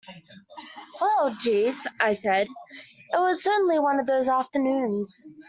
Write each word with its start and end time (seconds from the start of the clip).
"Well, 0.99 1.35
Jeeves," 1.35 1.85
I 1.99 2.13
said, 2.13 2.47
"it 2.47 3.19
was 3.19 3.43
certainly 3.43 3.77
one 3.77 3.99
of 3.99 4.07
those 4.07 4.27
afternoons." 4.29 5.27